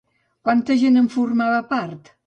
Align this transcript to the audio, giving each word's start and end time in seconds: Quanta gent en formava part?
Quanta 0.47 0.79
gent 0.85 0.97
en 1.03 1.13
formava 1.19 1.63
part? 1.77 2.15